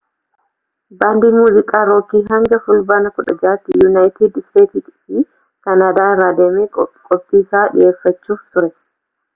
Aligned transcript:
baandiin 1.01 1.35
muuziqaa 1.41 1.81
rookii 1.89 2.21
hanga 2.31 2.59
fulbaana 2.69 3.11
16tti 3.19 3.77
yunaayitid 3.83 4.41
steets 4.47 4.89
fi 5.03 5.25
kaanaadaa 5.69 6.11
irra 6.17 6.33
deemee 6.43 6.67
qophiisaa 6.81 7.65
dhiyeeffachuuf 7.79 8.45
ture 8.57 8.75